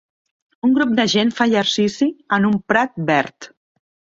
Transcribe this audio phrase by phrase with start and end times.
[0.67, 2.09] Un grup de gent fa exercici
[2.39, 3.53] en un prat verd